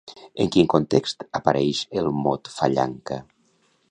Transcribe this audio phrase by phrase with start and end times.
[0.43, 3.21] En quin context apareix el mot fallanca?